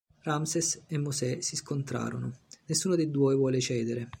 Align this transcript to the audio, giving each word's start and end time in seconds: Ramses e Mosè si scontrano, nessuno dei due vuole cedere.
Ramses 0.23 0.85
e 0.87 0.97
Mosè 0.97 1.41
si 1.41 1.55
scontrano, 1.55 2.39
nessuno 2.65 2.95
dei 2.95 3.11
due 3.11 3.35
vuole 3.35 3.61
cedere. 3.61 4.09